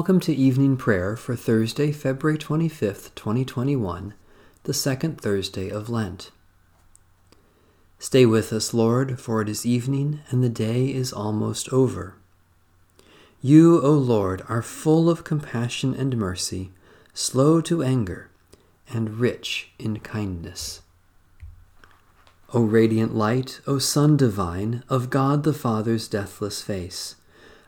[0.00, 4.14] Welcome to evening prayer for Thursday, February 25th, 2021,
[4.62, 6.30] the second Thursday of Lent.
[7.98, 12.14] Stay with us, Lord, for it is evening and the day is almost over.
[13.42, 16.70] You, O Lord, are full of compassion and mercy,
[17.12, 18.30] slow to anger,
[18.88, 20.80] and rich in kindness.
[22.54, 27.16] O radiant light, O Sun divine, of God the Father's deathless face,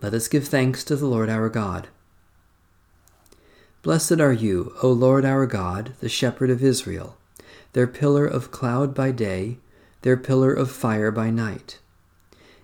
[0.00, 1.88] Let us give thanks to the Lord our God.
[3.82, 7.16] Blessed are you, O Lord our God, the shepherd of Israel,
[7.72, 9.58] their pillar of cloud by day,
[10.02, 11.80] their pillar of fire by night.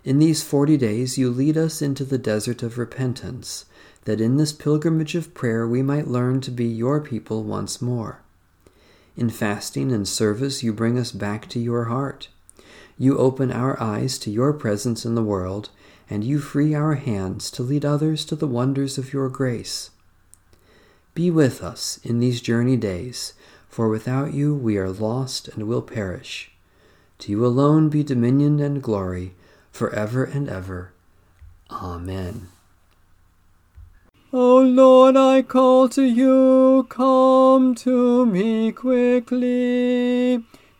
[0.04, 3.64] In these forty days you lead us into the desert of repentance,
[4.04, 8.20] that in this pilgrimage of prayer we might learn to be your people once more.
[9.16, 12.28] In fasting and service you bring us back to your heart.
[12.96, 15.70] You open our eyes to your presence in the world
[16.08, 19.90] and you free our hands to lead others to the wonders of your grace.
[21.14, 23.34] Be with us in these journey days,
[23.68, 26.50] for without you we are lost and will perish.
[27.20, 29.34] To you alone be dominion and glory,
[29.70, 30.92] for ever and ever.
[31.70, 32.48] Amen.
[34.32, 40.44] O Lord, I call to you, come to me quickly.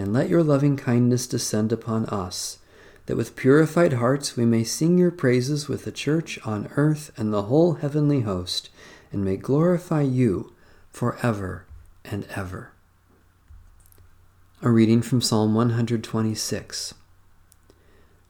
[0.00, 2.58] and let your loving kindness descend upon us,
[3.04, 7.32] that with purified hearts we may sing your praises with the church on earth and
[7.32, 8.70] the whole heavenly host,
[9.12, 10.54] and may glorify you
[10.90, 11.66] for ever
[12.02, 12.72] and ever.
[14.62, 16.94] A reading from Psalm 126.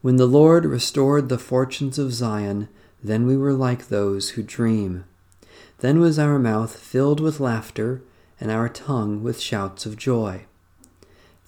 [0.02, 2.68] When the Lord restored the fortunes of Zion,
[3.00, 5.04] then we were like those who dream.
[5.78, 8.02] Then was our mouth filled with laughter,
[8.40, 10.46] and our tongue with shouts of joy.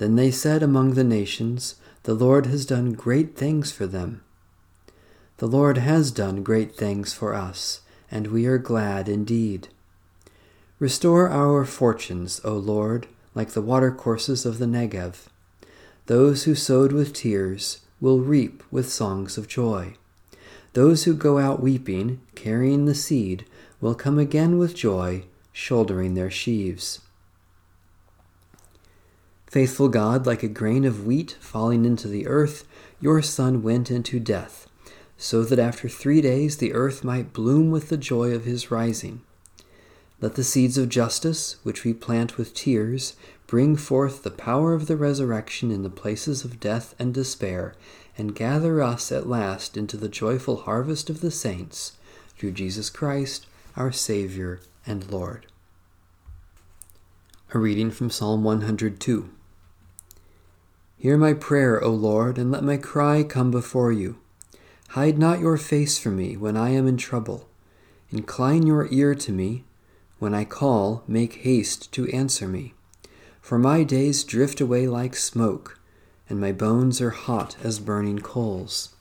[0.03, 4.21] Then they said among the nations, The Lord has done great things for them.
[5.37, 9.69] The Lord has done great things for us, and we are glad indeed.
[10.81, 13.07] Restore our fortunes, O Lord,
[13.37, 15.29] like the watercourses of the Negev.
[16.07, 19.95] Those who sowed with tears, will reap with songs of joy.
[20.73, 23.47] Those who go out weeping, carrying the seed,
[23.81, 26.99] will come again with joy, shouldering their sheaves.
[29.53, 32.67] Faithful God, like a grain of wheat falling into the earth,
[33.03, 34.67] your Son went into death,
[35.19, 39.21] so that after three days the earth might bloom with the joy of his rising.
[40.23, 43.15] Let the seeds of justice, which we plant with tears,
[43.47, 47.75] bring forth the power of the resurrection in the places of death and despair,
[48.17, 51.93] and gather us at last into the joyful harvest of the saints,
[52.39, 53.47] through Jesus Christ,
[53.77, 55.45] our Savior and Lord.
[57.53, 59.29] A reading from Psalm 102.
[61.03, 64.19] Hear my prayer, O Lord, and let my cry come before you.
[64.91, 67.49] Hide not your face from me when I am in trouble.
[68.13, 69.65] Incline your ear to me.
[70.21, 72.75] When I call, make haste to answer me.
[73.41, 75.81] For my days drift away like smoke,
[76.31, 78.95] and my bones are hot as burning coals.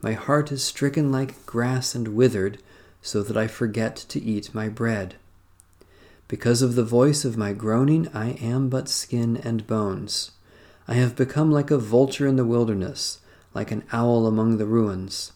[0.00, 2.56] My heart is stricken like grass and withered,
[3.02, 5.16] so that I forget to eat my bread.
[6.26, 10.30] Because of the voice of my groaning, I am but skin and bones.
[10.90, 13.20] I have become like a vulture in the wilderness,
[13.52, 15.32] like an owl among the ruins.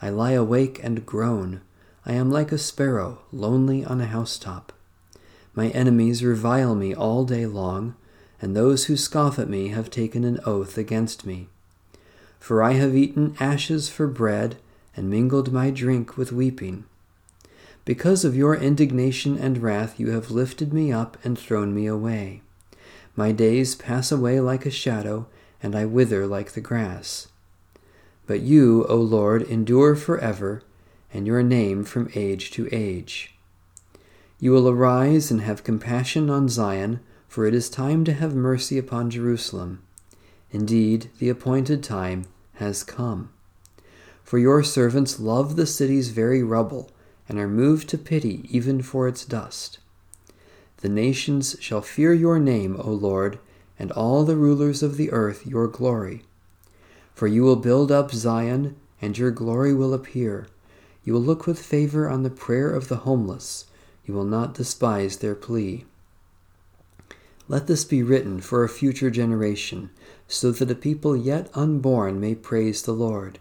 [0.00, 1.60] I lie awake and groan.
[2.04, 4.72] I am like a sparrow, lonely on a housetop.
[5.54, 7.96] My enemies revile me all day long,
[8.40, 11.48] and those who scoff at me have taken an oath against me.
[12.38, 14.56] For I have eaten ashes for bread,
[14.96, 16.84] and mingled my drink with weeping.
[17.84, 22.42] Because of your indignation and wrath, you have lifted me up and thrown me away.
[23.16, 25.26] My days pass away like a shadow,
[25.62, 27.28] and I wither like the grass.
[28.26, 30.62] But you, O Lord, endure forever,
[31.14, 33.34] and your name from age to age.
[34.38, 38.76] You will arise and have compassion on Zion, for it is time to have mercy
[38.76, 39.82] upon Jerusalem.
[40.50, 43.30] Indeed, the appointed time has come.
[44.22, 46.90] For your servants love the city's very rubble,
[47.28, 49.78] and are moved to pity even for its dust.
[50.82, 53.38] The nations shall fear your name, O Lord,
[53.78, 56.24] and all the rulers of the earth your glory.
[57.14, 60.48] For you will build up Zion, and your glory will appear.
[61.02, 63.64] You will look with favor on the prayer of the homeless.
[64.04, 65.86] You will not despise their plea.
[67.48, 69.90] Let this be written for a future generation,
[70.28, 73.38] so that a people yet unborn may praise the Lord.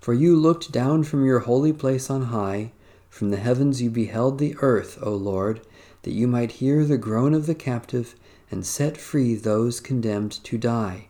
[0.00, 2.72] For you looked down from your holy place on high,
[3.10, 5.60] from the heavens you beheld the earth, O Lord
[6.02, 8.14] that you might hear the groan of the captive
[8.50, 11.08] and set free those condemned to die,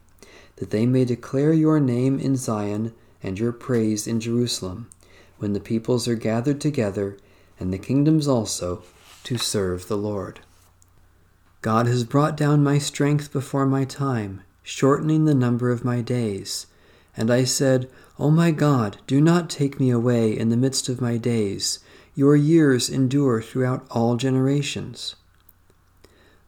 [0.56, 2.92] that they may declare your name in Zion
[3.22, 4.88] and your praise in Jerusalem,
[5.38, 7.16] when the peoples are gathered together,
[7.58, 8.82] and the kingdoms also,
[9.24, 10.40] to serve the Lord.
[11.62, 16.66] God has brought down my strength before my time, shortening the number of my days.
[17.16, 21.00] And I said, O my God, do not take me away in the midst of
[21.00, 21.80] my days
[22.20, 25.16] your years endure throughout all generations.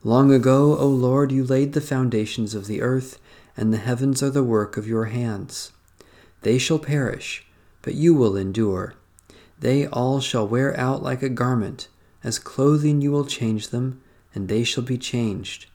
[0.04, 3.18] Long ago, O Lord, you laid the foundations of the earth,
[3.56, 5.72] and the heavens are the work of your hands.
[6.42, 7.46] They shall perish,
[7.80, 8.92] but you will endure.
[9.58, 11.88] They all shall wear out like a garment.
[12.22, 14.02] As clothing you will change them,
[14.34, 15.68] and they shall be changed.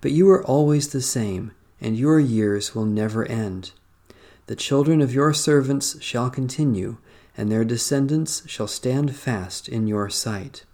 [0.00, 1.50] But you are always the same,
[1.80, 3.72] and your years will never end.
[4.46, 6.98] The children of your servants shall continue
[7.40, 10.66] and their descendants shall stand fast in your sight.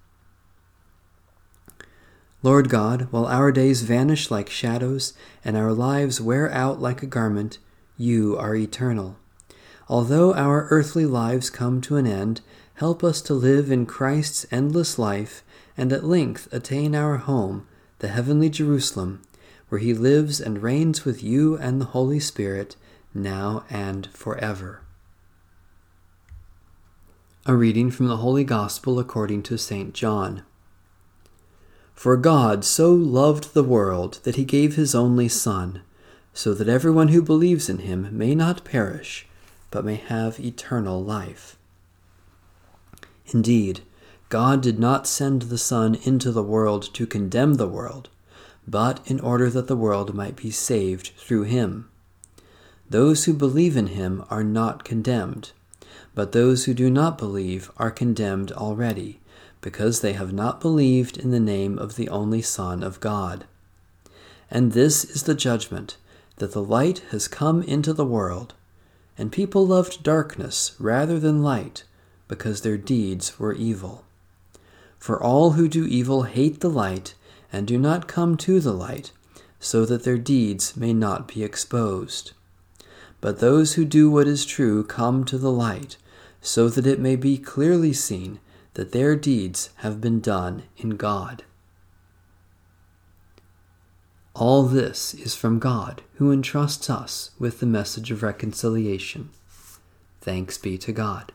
[2.43, 5.15] Lord God, while our days vanish like shadows
[5.45, 7.59] and our lives wear out like a garment,
[7.97, 9.17] you are eternal.
[9.89, 12.41] Although our earthly lives come to an end,
[12.75, 15.45] help us to live in Christ's endless life
[15.77, 17.69] and at length attain our home,
[18.01, 19.23] the heavenly Jerusalem,
[19.69, 22.75] where he lives and reigns with you and the Holy Spirit,
[23.15, 24.81] now and forever.
[27.49, 29.95] A reading from the Holy Gospel according to St.
[29.95, 30.43] John.
[31.95, 35.83] For God so loved the world that he gave his only Son,
[36.35, 39.29] so that everyone who believes in him may not perish,
[39.71, 41.57] but may have eternal life.
[43.27, 43.83] Indeed,
[44.29, 48.09] God did not send the Son into the world to condemn the world,
[48.67, 51.89] but in order that the world might be saved through him.
[52.91, 55.53] Those who believe in him are not condemned
[56.15, 59.21] but those who do not believe are condemned already,
[59.61, 63.45] because they have not believed in the name of the only Son of God.
[64.51, 65.97] And this is the judgment
[66.37, 68.55] that the light has come into the world,
[69.19, 71.85] and people loved darkness rather than light,
[72.29, 74.05] because their deeds were evil.
[74.99, 77.15] For all who do evil hate the light
[77.53, 79.13] and do not come to the light,
[79.59, 82.33] so that their deeds may not be exposed.
[83.27, 85.97] But those who do what is true come to the light
[86.41, 88.39] so that it may be clearly seen
[88.75, 91.43] that their deeds have been done in God.
[94.33, 99.31] All this is from God, who entrusts us with the message of reconciliation.
[100.21, 101.33] Thanks be to God.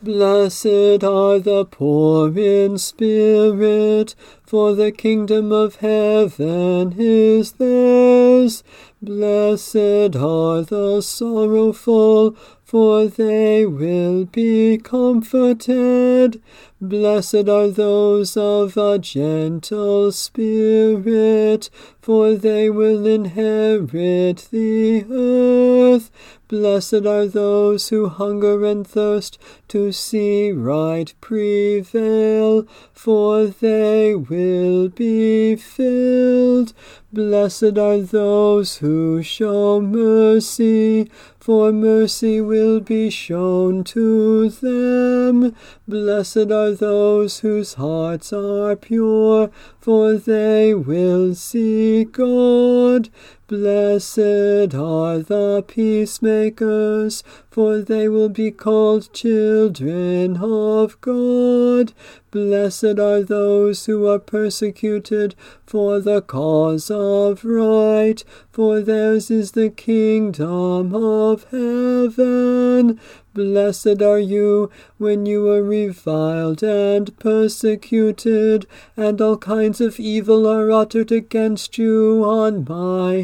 [0.00, 4.14] Blessed are the poor in spirit,
[4.44, 8.62] for the kingdom of heaven is theirs.
[9.02, 12.36] Blessed are the sorrowful,
[12.68, 16.38] for they will be comforted.
[16.82, 21.70] Blessed are those of a gentle spirit,
[22.02, 26.10] for they will inherit the earth.
[26.46, 35.56] Blessed are those who hunger and thirst to see right prevail, for they will be
[35.56, 36.74] filled.
[37.10, 41.10] Blessed are those who show mercy,
[41.40, 45.56] for mercy will be shown to them.
[45.86, 53.08] Blessed are those whose hearts are pure, for they will see God.
[53.46, 61.94] Blessed are the peacemakers, for they will be called children of God.
[62.30, 69.70] Blessed are those who are persecuted for the cause of right, for theirs is the
[69.70, 73.00] kingdom of heaven.
[73.38, 78.66] Blessed are you when you are reviled and persecuted,
[78.96, 83.18] and all kinds of evil are uttered against you on my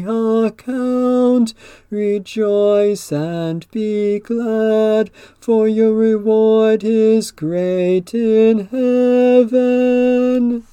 [0.47, 1.53] account.
[1.89, 10.63] Rejoice and be glad, for your reward is great in heaven.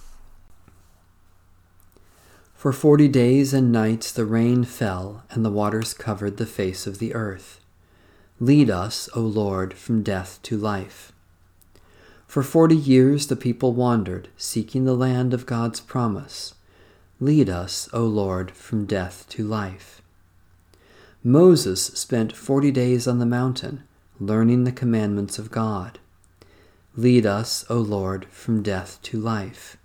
[2.55, 7.01] For forty days and nights the rain fell, and the waters covered the face of
[7.01, 7.59] the earth.
[8.43, 11.13] Lead us, O Lord, from death to life.
[12.27, 16.55] For forty years the people wandered, seeking the land of God's promise.
[17.21, 20.03] Lead us, O Lord, from death to life.
[21.23, 23.85] Moses spent forty days on the mountain,
[24.19, 26.01] learning the commandments of God.
[26.97, 29.77] Lead us, O Lord, from death to life.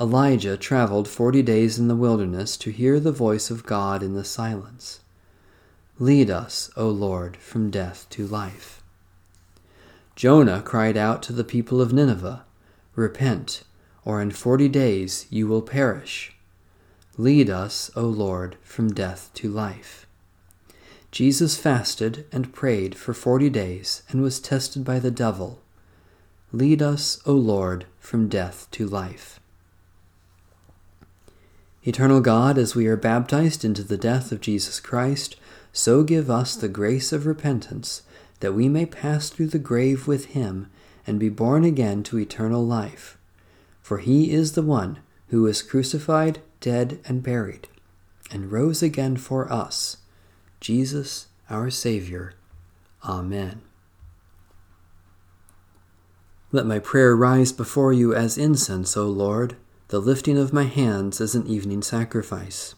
[0.00, 4.22] Elijah traveled forty days in the wilderness to hear the voice of God in the
[4.22, 5.00] silence.
[5.98, 8.82] Lead us, O Lord, from death to life.
[10.16, 12.44] Jonah cried out to the people of Nineveh,
[12.96, 13.62] Repent,
[14.04, 16.34] or in forty days you will perish.
[17.16, 20.04] Lead us, O Lord, from death to life.
[21.12, 25.60] Jesus fasted and prayed for forty days and was tested by the devil.
[26.50, 29.38] Lead us, O Lord, from death to life.
[31.84, 35.36] Eternal God, as we are baptized into the death of Jesus Christ,
[35.76, 38.02] so give us the grace of repentance,
[38.38, 40.70] that we may pass through the grave with him
[41.04, 43.18] and be born again to eternal life.
[43.82, 47.66] For he is the one who was crucified, dead, and buried,
[48.30, 49.96] and rose again for us,
[50.60, 52.34] Jesus our Saviour.
[53.04, 53.60] Amen.
[56.52, 59.56] Let my prayer rise before you as incense, O Lord,
[59.88, 62.76] the lifting of my hands as an evening sacrifice.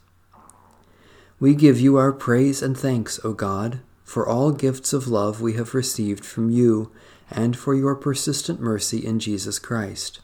[1.39, 5.53] We give you our praise and thanks, O God, for all gifts of love we
[5.55, 6.91] have received from you
[7.31, 10.21] and for your persistent mercy in Jesus Christ.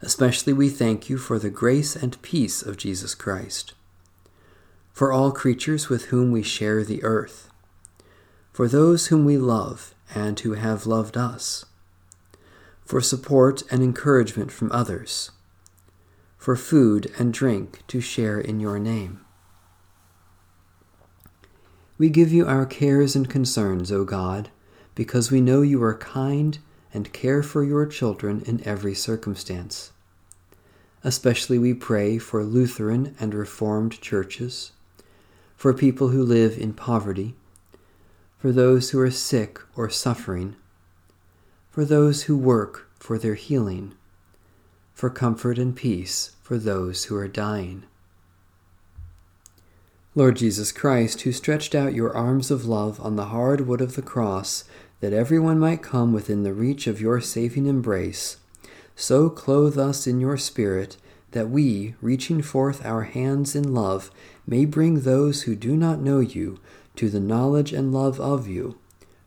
[0.00, 3.74] Especially we thank you for the grace and peace of Jesus Christ,
[4.90, 7.50] for all creatures with whom we share the earth,
[8.54, 11.66] for those whom we love and who have loved us,
[12.86, 15.30] for support and encouragement from others,
[16.38, 19.25] for food and drink to share in your name.
[21.98, 24.50] We give you our cares and concerns, O God,
[24.94, 26.58] because we know you are kind
[26.92, 29.92] and care for your children in every circumstance.
[31.02, 34.72] Especially we pray for Lutheran and Reformed churches,
[35.56, 37.34] for people who live in poverty,
[38.38, 40.56] for those who are sick or suffering,
[41.70, 43.94] for those who work for their healing,
[44.92, 47.84] for comfort and peace for those who are dying.
[50.16, 53.96] Lord Jesus Christ, who stretched out your arms of love on the hard wood of
[53.96, 54.64] the cross,
[55.00, 58.38] that everyone might come within the reach of your saving embrace,
[58.94, 60.96] so clothe us in your Spirit,
[61.32, 64.10] that we, reaching forth our hands in love,
[64.46, 66.58] may bring those who do not know you
[66.94, 68.78] to the knowledge and love of you,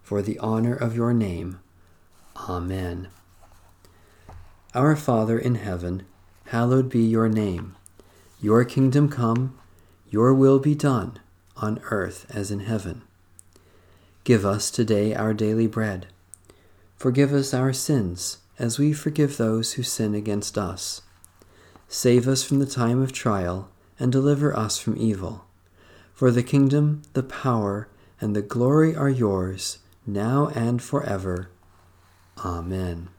[0.02, 1.60] for the honor of your name.
[2.36, 3.10] Amen.
[4.74, 6.02] Our Father in heaven,
[6.46, 7.76] hallowed be your name.
[8.42, 9.59] Your kingdom come
[10.10, 11.20] your will be done,
[11.58, 13.04] on earth as in heaven.
[14.24, 16.08] Give us today our daily bread.
[16.98, 21.02] Forgive us our sins, as we forgive those who sin against us.
[21.88, 25.46] Save us from the time of trial, and deliver us from evil.
[26.14, 27.88] For the kingdom, the power,
[28.20, 31.50] and the glory are yours, now and forever.
[32.44, 33.10] Amen.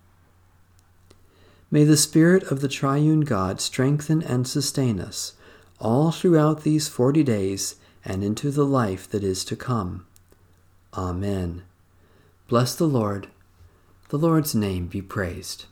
[1.70, 5.34] May the Spirit of the triune God strengthen and sustain us
[5.80, 10.06] all throughout these forty days and into the life that is to come.
[10.94, 11.62] Amen.
[12.48, 13.28] Bless the Lord.
[14.10, 15.66] The Lord's name be praised.